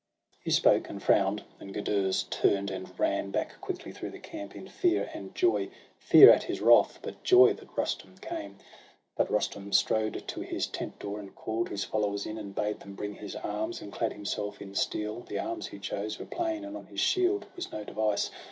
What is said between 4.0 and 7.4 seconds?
the camp in fear and joy. Fear at his wrath, but